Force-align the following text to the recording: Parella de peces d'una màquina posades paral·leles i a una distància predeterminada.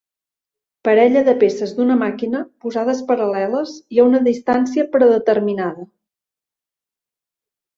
Parella 0.87 1.21
de 1.27 1.35
peces 1.43 1.73
d'una 1.79 1.97
màquina 1.99 2.41
posades 2.65 3.03
paral·leles 3.11 3.75
i 3.97 4.01
a 4.01 4.07
una 4.13 4.23
distància 4.29 4.87
predeterminada. 4.97 5.89